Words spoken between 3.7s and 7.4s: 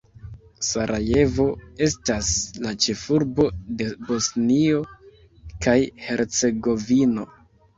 de Bosnio kaj Hercegovino.